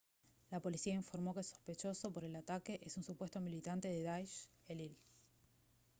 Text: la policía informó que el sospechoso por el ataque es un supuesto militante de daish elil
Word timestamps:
la 0.53 0.59
policía 0.65 0.95
informó 1.01 1.35
que 1.35 1.41
el 1.41 1.45
sospechoso 1.45 2.11
por 2.11 2.23
el 2.25 2.35
ataque 2.35 2.79
es 2.81 2.97
un 2.97 3.03
supuesto 3.03 3.39
militante 3.39 3.87
de 3.87 4.01
daish 4.01 4.47
elil 4.67 4.97